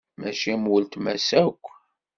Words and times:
Mačči 0.19 0.49
am 0.53 0.63
uletma-s 0.73 1.29
akk. 1.45 1.63